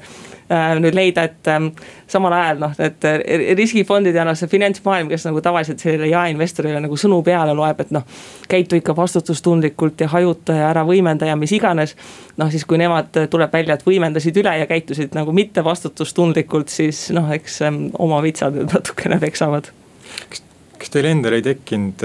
[0.82, 1.70] nüüd leida, et ähm,
[2.12, 3.22] samal ajal noh, et äh,
[3.58, 7.94] riskifondid ja noh, see finantsmaailm, kes nagu tavaliselt sellele jaeinvestorile nagu sõnu peale loeb, et
[7.96, 8.06] noh.
[8.52, 11.96] käitu ikka vastutustundlikult ja hajuta ja ära võimenda ja mis iganes.
[12.38, 16.70] noh, siis kui nemad, äh, tuleb välja, et võimendasid üle ja käitusid nagu mitte vastutustundlikult,
[16.70, 19.72] siis noh, eks ähm, oma vitsad natukene peksavad.
[20.82, 22.04] kas teil endal ei tekkinud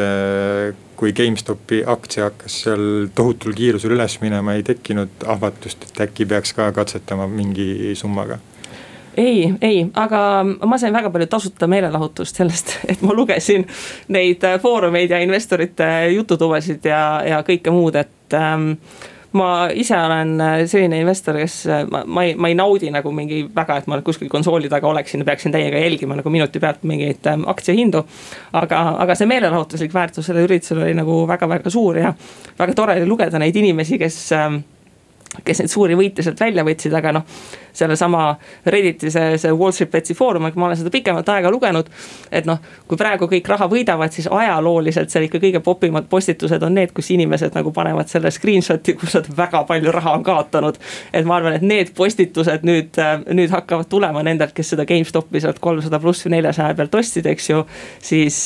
[0.96, 6.54] kui GameStopi aktsia hakkas seal tohutul kiirusel üles minema, ei tekkinud ahvatlust, et äkki peaks
[6.56, 8.38] ka katsetama mingi summaga?
[9.16, 13.66] ei, ei, aga ma sain väga palju tasuta meelelahutust sellest, et ma lugesin
[14.12, 18.74] neid foorumeid ja investorite jututubasid ja, ja kõike muud, et ähm,
[19.36, 23.12] ma ise olen äh, selline investor, kes äh, ma, ma ei, ma ei naudi nagu
[23.14, 26.84] mingi väga, et ma kuskil konsooli taga oleksin ja peaksin täiega jälgima nagu minuti pealt
[26.88, 28.04] mingeid ähm, aktsiahindu.
[28.52, 32.14] aga, aga see meelelahutuslik väärtus sellel üritusel oli nagu väga-väga suur ja
[32.58, 34.62] väga tore oli lugeda neid inimesi, kes ähm,
[35.44, 37.24] kes neid suuri võite sealt välja võtsid, aga noh
[37.76, 41.90] sellesama Redditi see, see Wall Street Betsi foorum, ma olen seda pikemat aega lugenud.
[42.32, 46.74] et noh, kui praegu kõik raha võidavad, siis ajalooliselt seal ikka kõige popimad postitused on
[46.78, 50.80] need, kus inimesed nagu panevad selle screenshot'i, kus nad väga palju raha on kaotanud.
[51.12, 53.00] et ma arvan, et need postitused nüüd,
[53.36, 57.50] nüüd hakkavad tulema nendelt, kes seda GameStopi sealt kolmsada pluss või neljasaja pealt ostsid, eks
[57.50, 57.64] ju.
[58.00, 58.40] siis,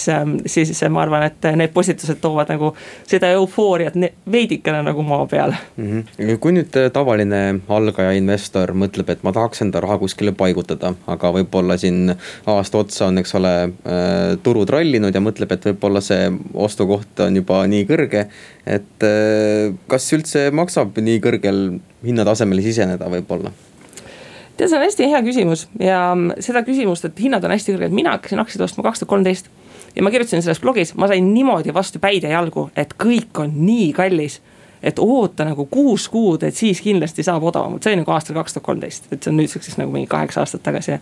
[0.47, 2.75] siis ma arvan, et need postitused toovad nagu
[3.07, 3.95] seda eufooriat
[4.31, 5.91] veidikene nagu maa peale mm.
[5.91, 6.39] -hmm.
[6.41, 11.77] kui nüüd tavaline algaja investor mõtleb, et ma tahaks enda raha kuskile paigutada, aga võib-olla
[11.81, 12.13] siin
[12.51, 17.41] aasta otsa on, eks ole, äh, turud rallinud ja mõtleb, et võib-olla see ostukoht on
[17.41, 18.27] juba nii kõrge.
[18.67, 23.53] et äh, kas üldse maksab nii kõrgel hinnatasemel siseneda võib-olla?
[24.57, 26.03] tead, see on hästi hea küsimus ja
[26.45, 29.51] seda küsimust, et hinnad on hästi kõrged, mina hakkasin aktsiaid ostma kaks tuhat kolmteist
[29.97, 33.55] ja ma kirjutasin selles blogis, ma sain niimoodi vastu päid ja jalgu, et kõik on
[33.65, 34.41] nii kallis
[34.83, 38.57] et oota nagu kuus kuud, et siis kindlasti saab odavamalt, see oli nagu aastal kaks
[38.57, 40.99] tuhat kolmteist, et see on nüüdseks siis nagu mingi kaheksa aastat tagasi.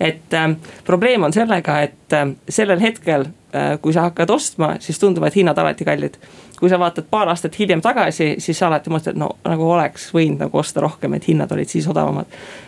[0.00, 4.98] et äh, probleem on sellega, et äh, sellel hetkel äh,, kui sa hakkad ostma, siis
[4.98, 6.18] tunduvad hinnad alati kallid.
[6.60, 10.46] kui sa vaatad paar aastat hiljem tagasi, siis sa alati mõtled, no nagu oleks võinud
[10.46, 12.26] nagu osta rohkem, et hinnad olid siis odavamad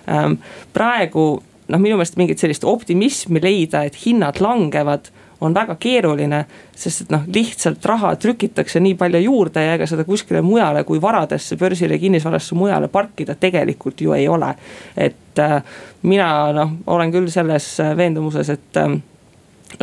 [0.09, 0.41] ähm,.
[0.73, 1.31] praegu
[1.69, 6.45] noh, minu meelest mingit sellist optimismi leida, et hinnad langevad on väga keeruline.
[6.79, 11.01] sest et noh, lihtsalt raha trükitakse nii palju juurde ja ega seda kuskile mujale kui
[11.03, 14.55] varadesse, börsile, kinnisvarasse mujale parkida tegelikult ju ei ole.
[14.97, 15.63] et äh,
[16.03, 18.99] mina noh, olen küll selles veendumuses, et äh,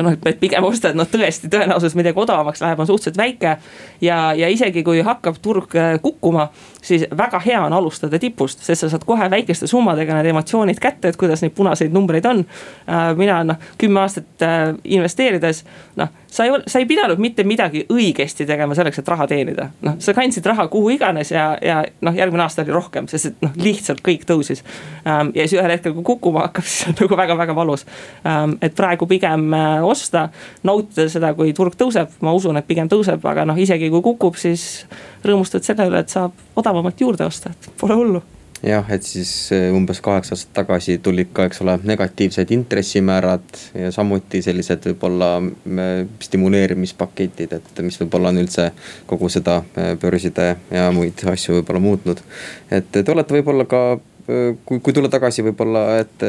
[0.04, 3.58] noh, et pigem osta, et noh, tõesti tõenäosus midagi odavamaks läheb, on suhteliselt väike.
[4.02, 6.50] ja, ja isegi kui hakkab turg äh, kukkuma,
[6.86, 11.10] siis väga hea on alustada tipust, sest sa saad kohe väikeste summadega need emotsioonid kätte,
[11.12, 12.46] et kuidas neid punaseid numbreid on.
[12.90, 15.66] Äh, mina noh, kümme aastat äh, investeerides
[16.00, 19.70] noh sa ei, sa ei pidanud mitte midagi õigesti tegema selleks, et raha teenida.
[19.86, 23.46] noh, sa kandsid raha kuhu iganes ja, ja noh, järgmine aasta oli rohkem, sest et
[23.46, 24.64] noh, lihtsalt kõik tõusis.
[25.08, 27.86] Ähm, ja siis ühel hetkel, kui kukkuma hakkab, siis on nagu väga-väga valus.
[28.28, 30.28] Ähm, et praegu pigem äh, osta,
[30.68, 34.40] nautida seda, kui turg tõuseb, ma usun, et pigem tõuseb, aga noh, isegi kui kukub,
[34.40, 34.86] siis
[35.26, 38.24] rõõmustad selle üle, et saab odavamalt juurde osta, et pole hullu
[38.66, 43.92] jah, et siis eh, umbes kaheksa aastat tagasi tulid ka, eks ole, negatiivsed intressimäärad ja
[43.94, 45.92] samuti sellised võib-olla eh,
[46.24, 48.70] stimuleerimispaketid, et mis võib-olla on üldse
[49.10, 52.26] kogu seda eh, börside ja muid asju võib-olla muutnud.
[52.72, 53.86] et te olete võib-olla ka,
[54.26, 56.28] kui, kui tulla tagasi võib-olla, et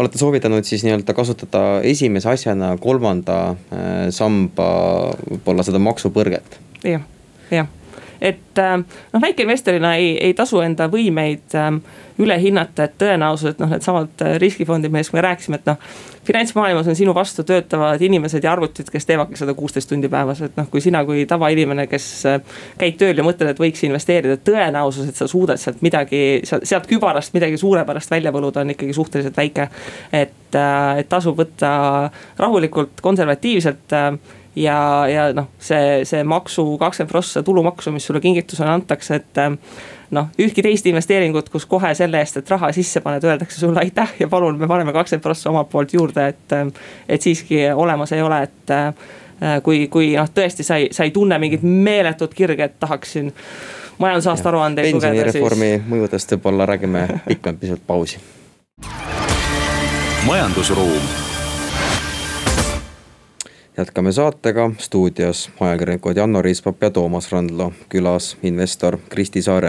[0.00, 3.56] olete soovitanud siis nii-öelda kasutada esimese asjana kolmanda
[4.14, 4.70] samba
[5.26, 6.60] võib-olla seda maksupõrget.
[6.86, 7.04] jah,
[7.50, 7.68] jah
[8.20, 8.76] et äh,
[9.12, 11.80] noh, väikeinvestorina ei, ei tasu enda võimeid ähm,
[12.20, 15.78] üle hinnata, et tõenäoliselt noh, needsamad äh, riskifondid, millest me rääkisime, et noh.
[16.28, 20.58] finantsmaailmas on sinu vastu töötavad inimesed ja arvutid, kes teevadki seda kuusteist tundi päevas, et
[20.60, 25.08] noh, kui sina kui tavainimene, kes äh, käid tööl ja mõtled, et võiks investeerida, tõenäosus,
[25.08, 29.70] et sa suudad sealt midagi, sealt kübarast midagi suurepärast välja võluda, on ikkagi suhteliselt väike.
[30.12, 31.72] et, et tasub võtta
[32.38, 33.96] rahulikult, konservatiivselt
[34.56, 39.40] ja, ja noh, see, see maksu kakskümmend prossa tulumaksu, mis sulle kingitusena antakse, et
[40.10, 44.16] noh, ühtki teist investeeringut, kus kohe selle eest, et raha sisse paned, öeldakse sulle aitäh
[44.20, 46.76] ja palun, me paneme kakskümmend prossa omalt poolt juurde, et.
[47.08, 51.38] et siiski olemas ei ole, et kui, kui noh, tõesti sa ei, sa ei tunne
[51.38, 53.32] mingit meeletut kirge, et tahaksin
[54.00, 55.14] majandusaasta aruandeid lugeda.
[55.14, 55.88] pensionireformi siis...
[55.94, 58.20] mõjudest võib-olla räägime pikemalt pisut pausi.
[60.26, 61.29] majandusruum
[63.80, 69.68] jätkame saatega, stuudios ajakirjanikud Janno Riispap ja Toomas Randlo, külas investor Kristi Saare.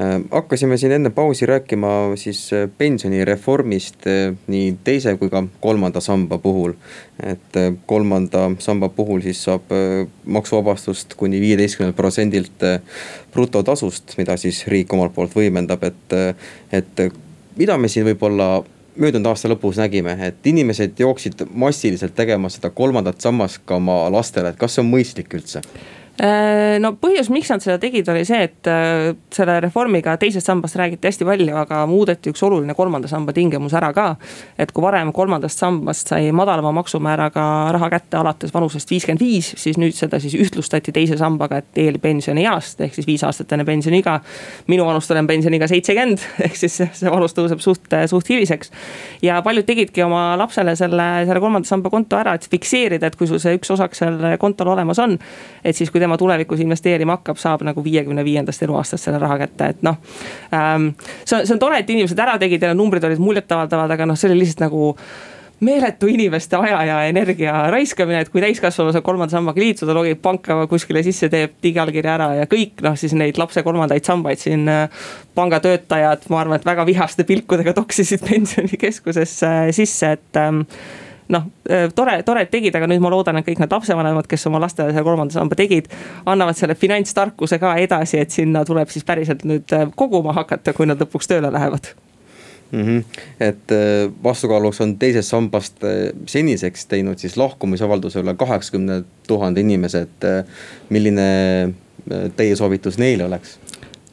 [0.00, 6.00] Äh, hakkasime siin enne pausi rääkima siis äh, pensionireformist äh, nii teise kui ka kolmanda
[6.00, 6.72] samba puhul.
[7.22, 7.56] et
[7.86, 9.72] kolmanda samba puhul siis saab
[10.24, 12.62] maksuvabastust kuni viieteistkümnelt protsendilt
[13.32, 16.14] brutotasust, mida siis riik omalt poolt võimendab, et,
[16.72, 17.02] et
[17.56, 18.62] mida me siin võib-olla
[18.98, 24.52] möödunud aasta lõpus nägime, et inimesed jooksid massiliselt tegema seda kolmandat sammast ka oma lastele,
[24.52, 25.62] et kas see on mõistlik üldse?
[26.18, 30.74] Äh, no põhjus, miks nad seda tegid, oli see, et äh, selle reformiga teisest sambast
[30.74, 34.06] räägiti hästi palju, aga muudeti üks oluline kolmanda samba tingimus ära ka.
[34.58, 37.44] et kui varem kolmandast sambast sai madalama maksumääraga
[37.76, 42.82] raha kätte alates vanusest viiskümmend viis, siis nüüd seda siis ühtlustati teise sambaga, et eelpensionieast
[42.82, 44.16] ehk siis viis aastat enne pensioniiga.
[44.66, 48.74] minu vanust olen pensioniiga seitsekümmend, ehk siis see vanus tõuseb suht, suht hiliseks.
[49.22, 53.30] ja paljud tegidki oma lapsele selle, selle kolmanda samba konto ära, et fikseerida, et kui
[53.30, 55.14] sul see üks osak seal kontol olemas on.
[55.62, 59.72] et siis, kui tema tulevikus investeerima hakkab, saab nagu viiekümne viiendast eluaastast selle raha kätte,
[59.74, 59.98] et noh
[60.54, 60.92] ähm,.
[61.24, 64.18] see on, see on tore, et inimesed ära tegid ja numbrid olid muljetavaldavad, aga noh,
[64.18, 64.94] see oli lihtsalt nagu
[65.60, 70.60] meeletu inimeste aja ja energia raiskamine, et kui täiskasvanu saab kolmanda sambaga liituda, logib panka
[70.70, 75.10] kuskile sisse, teeb digiallkirja ära ja kõik noh, siis neid lapse kolmandaid sambaid siin äh,
[75.38, 80.62] pangatöötajad, ma arvan, et väga vihaste pilkudega toksisid pensionikeskusesse sisse, et ähm,
[81.28, 84.46] noh, äh, tore, tore, et tegid, aga nüüd ma loodan, et kõik need lapsevanemad, kes
[84.50, 85.90] oma lastele selle kolmanda samba tegid.
[86.26, 90.88] annavad selle finantstarkuse ka edasi, et sinna tuleb siis päriselt nüüd äh, koguma hakata, kui
[90.88, 91.92] nad lõpuks tööle lähevad
[92.72, 92.82] mm.
[92.82, 93.04] -hmm.
[93.40, 95.84] et äh, vastukaaluks on teisest sambast
[96.26, 100.48] seniseks teinud siis lahkumisavalduse üle kaheksakümne tuhande inimese, et
[100.88, 101.74] milline
[102.36, 103.58] teie soovitus neile oleks?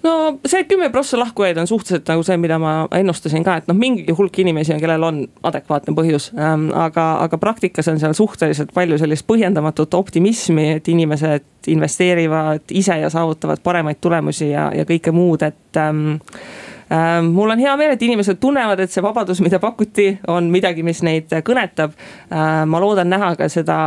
[0.06, 0.13] No
[0.46, 4.15] see kümme prossa lahkujaid on suhteliselt nagu see, mida ma ennustasin ka, et noh, mingi
[4.15, 6.70] hulk inimesi on, kellel on adekvaatne põhjus ähm,.
[6.76, 13.10] aga, aga praktikas on seal suhteliselt palju sellist põhjendamatut optimismi, et inimesed investeerivad ise ja
[13.10, 16.15] saavutavad paremaid tulemusi ja, ja kõike muud, et Ähm,
[17.32, 21.02] mul on hea meel, et inimesed tunnevad, et see vabadus, mida pakuti, on midagi, mis
[21.06, 21.95] neid kõnetab.
[22.30, 23.78] Ähm, ma loodan näha ka seda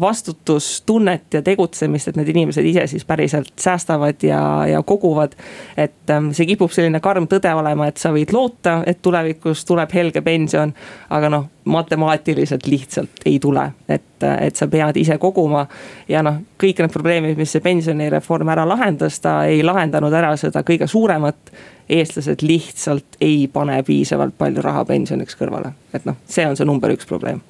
[0.00, 5.34] vastutustunnet ja tegutsemist, et need inimesed ise siis päriselt säästavad ja, ja koguvad.
[5.76, 9.92] et ähm, see kipub selline karm tõde olema, et sa võid loota, et tulevikus tuleb
[9.94, 10.74] helge pension,
[11.10, 15.66] aga noh matemaatiliselt lihtsalt ei tule, et, et sa pead ise koguma.
[16.08, 20.64] ja noh, kõik need probleemid, mis see pensionireform ära lahendas, ta ei lahendanud ära seda
[20.66, 21.54] kõige suuremat.
[21.88, 26.92] Eestlased lihtsalt ei pane piisavalt palju raha pensioniks kõrvale, et noh, see on see number
[26.94, 27.42] üks probleem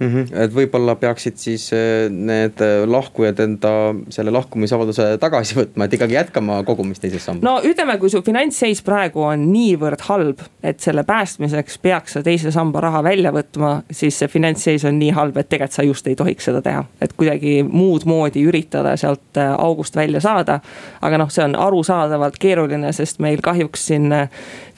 [0.00, 0.06] mm.
[0.06, 0.42] -hmm.
[0.44, 3.72] et võib-olla peaksid siis äh, need äh, lahkujad enda
[4.08, 7.44] selle lahkumisavalduse tagasi võtma, et ikkagi jätkama kogumist teises sambas.
[7.44, 12.50] no ütleme, kui su finantsseis praegu on niivõrd halb, et selle päästmiseks peaks sa teise
[12.50, 16.16] samba raha välja võtma, siis see finantsseis on nii halb, et tegelikult sa just ei
[16.16, 16.84] tohiks seda teha.
[17.00, 20.60] et kuidagi muud moodi üritada sealt äh, august välja saada.
[21.00, 24.12] aga noh, see on arusaadavalt keeruline, sest meil kahjuks siin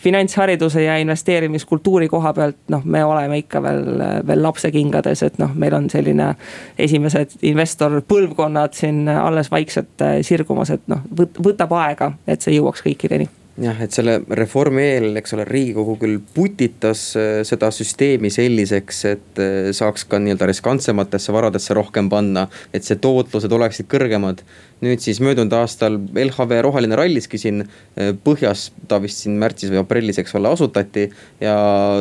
[0.03, 3.85] finantshariduse ja investeerimiskultuuri koha pealt, noh, me oleme ikka veel,
[4.27, 6.33] veel lapsekingades, et noh, meil on selline
[6.79, 13.31] esimesed investor põlvkonnad siin alles vaikselt sirgumas, et noh, võtab aega, et see jõuaks kõikideni
[13.61, 19.41] jah, et selle reformi eel, eks ole, riigikogu küll putitas äh, seda süsteemi selliseks, et
[19.43, 24.45] äh, saaks ka nii-öelda riskantsematesse varadesse rohkem panna, et see tootlused oleksid kõrgemad.
[24.83, 29.83] nüüd siis möödunud aastal LHV roheline ralliski siin äh, põhjas, ta vist siin märtsis või
[29.85, 31.09] aprillis, eks ole, asutati
[31.41, 31.57] ja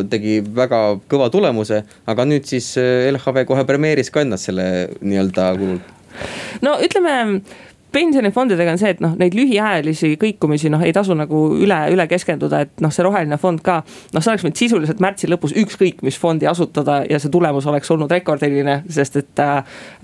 [0.09, 4.65] tegi väga kõva tulemuse, aga nüüd siis LHV kohe premeeris ka ennast selle
[5.01, 5.81] nii-öelda kulul
[6.65, 7.41] no ütleme
[7.91, 12.63] pensionifondidega on see, et noh, neid lühiajalisi kõikumisi noh, ei tasu nagu üle, üle keskenduda,
[12.65, 13.81] et noh, see roheline fond ka.
[14.13, 17.91] noh, see oleks võinud sisuliselt märtsi lõpus ükskõik mis fondi asutada ja see tulemus oleks
[17.91, 19.57] olnud rekordiline, sest et äh,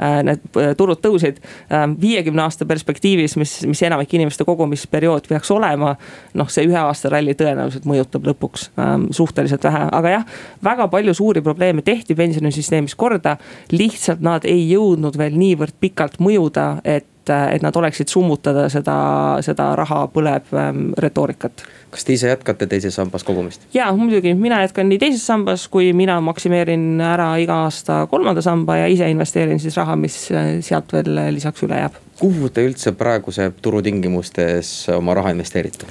[0.04, 1.88] äh need äh, turud tõusid äh,.
[2.02, 5.96] viiekümne aasta perspektiivis, mis, mis enamik inimeste kogumisperiood peaks olema.
[6.34, 10.26] noh, see ühe aasta ralli tõenäoliselt mõjutab lõpuks äh, suhteliselt vähe, aga jah,
[10.64, 13.38] väga palju suuri probleeme tehti pensionisüsteemis korda.
[13.72, 17.08] lihtsalt nad ei jõudnud veel niivõrd pikalt mõjuda, et
[17.54, 18.98] et nad oleksid summutada seda,
[19.46, 23.64] seda raha põleb ähm, retoorikat kas te ise jätkate teises sambas kogumist?
[23.74, 28.82] jaa, muidugi, mina jätkan nii teises sambas, kui mina maksimeerin ära iga aasta kolmanda samba
[28.82, 31.98] ja ise investeerin siis raha, mis äh, sealt veel lisaks üle jääb.
[32.20, 35.88] kuhu te üldse praeguse turutingimustes oma raha investeerite?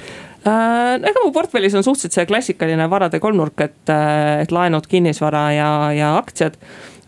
[0.47, 5.47] Äh, ega mu portfellis on suhteliselt see klassikaline varade kolmnurk, et, äh, et laenud, kinnisvara
[5.57, 6.59] ja, ja aktsiad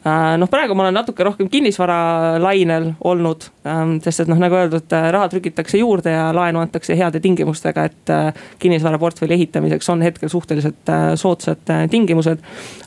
[0.04, 4.88] noh, praegu ma olen natuke rohkem kinnisvara lainel olnud, ähm, sest et noh, nagu öeldud,
[4.96, 8.30] äh, raha trükitakse juurde ja laenu antakse heade tingimustega, et äh,
[8.64, 12.40] kinnisvaraportfelli ehitamiseks on hetkel suhteliselt soodsad tingimused.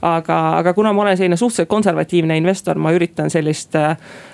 [0.02, 3.76] aga, aga kuna ma olen selline suhteliselt konservatiivne investor, ma üritan sellist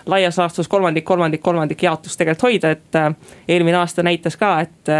[0.06, 4.92] laias laastus kolmandik, kolmandik, kolmandik jaotust tegelikult hoida, et eelmine aasta näitas ka, et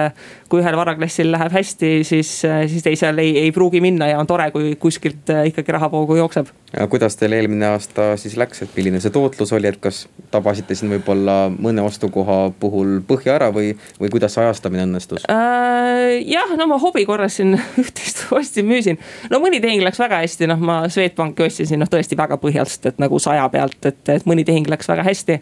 [0.48, 4.50] kui ühel varaklassil läheb hästi, siis, siis teisel ei, ei pruugi minna ja on tore,
[4.50, 6.52] kui kuskilt ikkagi rahavoogu jookseb.
[6.90, 10.92] kuidas teil eelmine aasta siis läks, et milline see tootlus oli, et kas tabasite siin
[10.92, 16.18] võib-olla mõne ostukoha puhul põhja ära või, või kuidas see ajastamine õnnestus äh,?
[16.28, 18.98] jah, no ma hobi korras siin üht-teist ostsin, müüsin.
[19.32, 22.90] no mõni tehing läks väga hästi, noh ma Swedbanki ostsin siin noh tõesti väga põhjalt,
[22.90, 25.38] et nagu saja pealt, et, et mõni tehing läks väga hästi.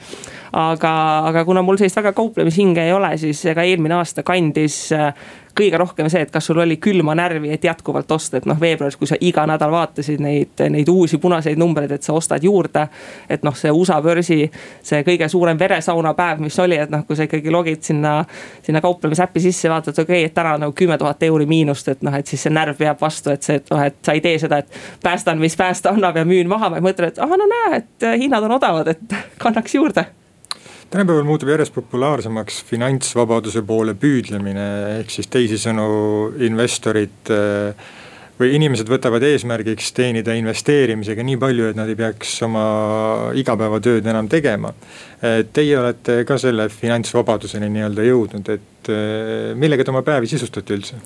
[0.57, 0.93] aga,
[1.33, 5.13] aga kuna mul sellist väga kauplemishinge ei ole, siis ega eelmine aasta kandis äh,
[5.57, 8.97] kõige rohkem see, et kas sul oli külma närvi, et jätkuvalt osta, et noh, veebruaris,
[9.01, 12.87] kui sa iga nädal vaatasid neid, neid uusi punaseid numbreid, et sa ostad juurde.
[13.29, 14.51] et noh, see USA börsi,
[14.83, 18.19] see kõige suurem veresaunapäev, mis oli, et noh, kui sa ikkagi logid sinna,
[18.63, 22.15] sinna kauplemisäppi sisse, vaatad, okei okay,, et täna nagu kümme tuhat euri miinust, et noh,
[22.15, 24.61] et siis see närv peab vastu, et see, et noh, et sa ei tee seda,
[24.63, 28.09] et päästan, mis päästa annab ja müün maha, vaid mõtled, et ah no näe, et
[28.21, 30.07] hinnad on odavad, et kannaks juurde
[30.91, 34.67] tänapäeval muutub järjest populaarsemaks finantsvabaduse poole püüdlemine,
[35.01, 35.87] ehk siis teisisõnu
[36.47, 37.87] investorid äh,
[38.37, 42.67] või inimesed võtavad eesmärgiks teenida investeerimisega nii palju, et nad ei peaks oma
[43.41, 44.73] igapäevatööd enam tegema.
[45.23, 50.77] Äh, teie olete ka selle finantsvabaduseni nii-öelda jõudnud, et äh, millega te oma päevi sisustate
[50.77, 51.01] üldse?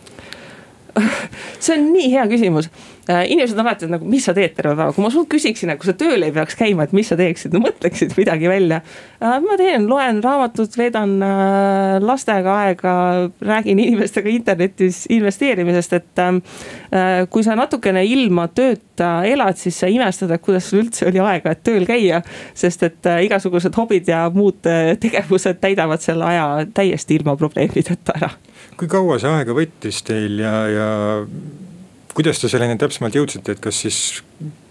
[1.65, 2.69] See on nii hea küsimus
[3.11, 3.25] äh,.
[3.33, 5.95] inimesed on alati nagu, mis sa teed terve päeva, kui ma sult küsiksin, kui sa
[5.99, 9.37] tööl ei peaks käima, et mis sa teeksid, no mõtleksid midagi välja äh,.
[9.45, 12.95] ma teen, loen raamatut, veedan äh, lastega aega,
[13.45, 16.41] räägin inimestega internetis investeerimisest, et äh,
[17.31, 21.55] kui sa natukene ilma tööta elad, siis sa imestad, et kuidas sul üldse oli aega,
[21.55, 22.23] et tööl käia.
[22.55, 24.61] sest et igasugused hobid ja muud
[25.01, 28.31] tegevused täidavad selle aja täiesti ilma probleemideta ära
[28.81, 30.89] kui kaua see aega võttis teil ja, ja
[32.17, 33.99] kuidas te selleni täpsemalt jõudsite, et kas siis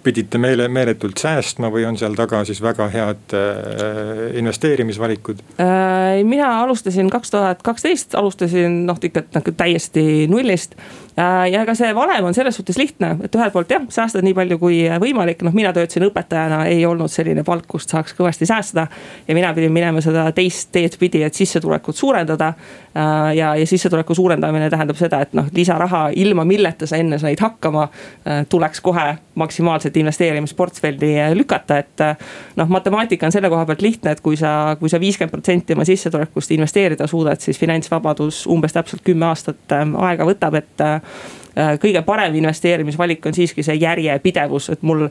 [0.10, 6.24] pidite meele, meeletult säästma või on seal taga siis väga head äh, investeerimisvalikud äh,?
[6.26, 10.76] mina alustasin kaks tuhat kaksteist, alustasin noh, ikka nagu täiesti nullist
[11.20, 14.36] Äh, ja ega see valem on selles suhtes lihtne, et ühelt poolt jah, säästad nii
[14.38, 18.88] palju kui võimalik, noh mina töötasin õpetajana, ei olnud selline palk, kust saaks kõvasti säästa.
[19.28, 22.54] ja mina pidin minema seda teist teed pidi, et sissetulekut suurendada.
[23.36, 27.88] Ja, ja sissetuleku suurendamine tähendab seda, et noh, lisaraha, ilma milleta sa enne said hakkama,
[28.50, 29.06] tuleks kohe
[29.40, 32.06] maksimaalselt investeerimisportfelli lükata, et.
[32.60, 35.88] noh, matemaatika on selle koha pealt lihtne, et kui sa, kui sa viiskümmend protsenti oma
[35.88, 41.02] sissetulekust investeerida suudad, siis finantsvabadus umbes täpselt kümme aastat aega võtab, et Äh,
[41.82, 45.08] kõige parem investeerimisvalik on siiski see järjepidevus, et mul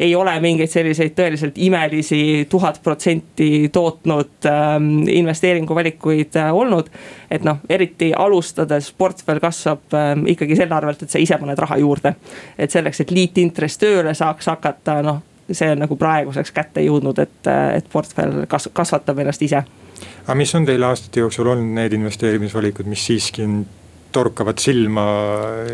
[0.00, 6.88] ei ole mingeid selliseid tõeliselt imelisi tuhat protsenti tootnud ähm, investeeringuvalikuid äh, olnud.
[7.30, 11.78] et noh, eriti alustades portfell kasvab ähm, ikkagi selle arvelt, et sa ise paned raha
[11.80, 12.14] juurde.
[12.58, 17.38] et selleks, et liitintress tööle saaks hakata, noh see on nagu praeguseks kätte jõudnud, et,
[17.46, 19.64] äh, et portfell kas-, kasvatab ennast ise.
[20.26, 23.62] aga mis on teil aastate jooksul olnud need investeerimisvalikud, mis siiski on
[24.14, 25.04] torkavad silma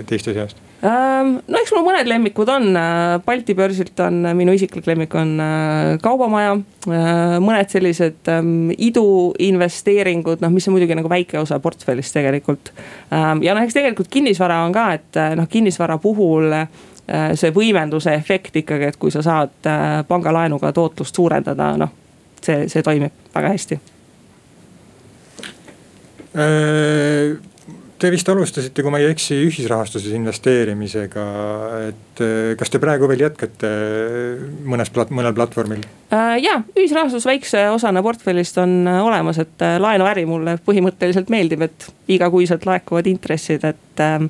[0.08, 0.64] teiste seast?
[0.78, 5.14] Ähm, no eks mul mõned lemmikud on, äh, Balti börsilt on äh, minu isiklik lemmik
[5.18, 6.54] on äh, Kaubamaja.
[7.42, 12.70] mõned sellised ähm, iduinvesteeringud, noh, mis on muidugi nagu väike osa portfellist tegelikult.
[13.10, 16.54] Ähm, ja noh, eks tegelikult kinnisvara on ka, et noh, kinnisvara puhul
[17.08, 19.68] see võimenduse efekt ikkagi, et kui sa saad
[20.08, 21.94] pangalaenuga tootlust suurendada, noh
[22.44, 23.78] see, see toimib väga hästi
[27.98, 31.22] Te vist alustasite, kui ma ei eksi, ühisrahastuses investeerimisega,
[31.88, 33.70] et eh, kas te praegu veel jätkate
[34.70, 35.82] mõnes plat-, mõnel platvormil?
[36.14, 41.66] Äh, ja, ühisrahastus väikse osana portfellist on äh, olemas, et äh, laenuäri mulle põhimõtteliselt meeldib,
[41.66, 44.22] et igakuiselt laekuvad intressid, et äh,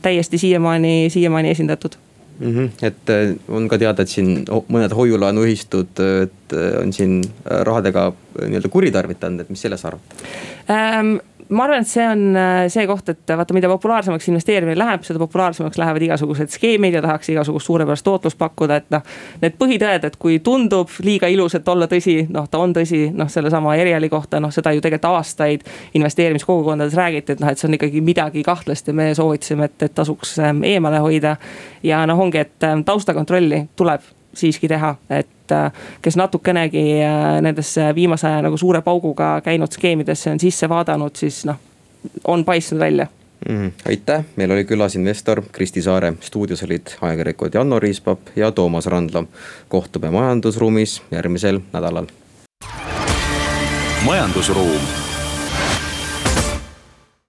[0.00, 2.00] täiesti siiamaani, siiamaani esindatud
[2.38, 2.56] mm.
[2.56, 2.70] -hmm.
[2.80, 8.08] et on ka teada, et siin mõned hoiulaenuühistud, et on siin rahadega
[8.40, 10.28] nii-öelda kuritarvitanud, et mis sellest arvate
[10.72, 11.18] ähm,?
[11.48, 15.20] Ma arvan, et see on äh, see koht, et vaata, mida populaarsemaks investeerimine läheb, seda
[15.22, 19.04] populaarsemaks lähevad igasugused skeemid ja tahaks igasugust suurepärast tootlust pakkuda, et noh.
[19.42, 23.30] Need põhitõed, et kui tundub liiga ilus, et olla tõsi, noh ta on tõsi, noh
[23.30, 27.78] sellesama Eriali kohta, noh seda ju tegelikult aastaid investeerimiskogukondades räägiti, et noh, et see on
[27.78, 31.36] ikkagi midagi kahtlast ja me soovitasime, et, et tasuks ähm, eemale hoida.
[31.82, 35.72] ja noh, ongi, et ähm, taustakontrolli tuleb siiski teha, et äh,
[36.02, 41.44] kes natukenegi äh, nendesse viimase aja nagu suure pauguga käinud skeemidesse on sisse vaadanud, siis
[41.48, 41.60] noh,
[42.24, 43.06] on paistnud välja
[43.48, 43.72] mm,.
[43.88, 49.24] aitäh, meil oli külas investor Kristi Saare, stuudios olid ajakirjanikud Janno Riispap ja Toomas Randla.
[49.68, 52.06] kohtume majandusruumis järgmisel nädalal.
[54.04, 55.05] majandusruum